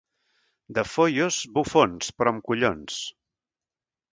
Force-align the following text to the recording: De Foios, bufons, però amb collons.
De 0.77 0.83
Foios, 0.93 1.37
bufons, 1.57 2.09
però 2.17 2.33
amb 2.35 2.49
collons. 2.49 2.99